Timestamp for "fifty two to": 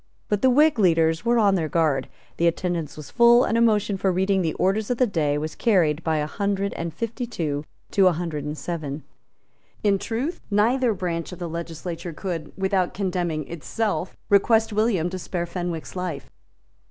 6.91-8.07